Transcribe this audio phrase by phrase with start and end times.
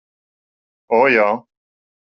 [1.01, 1.29] O, jā!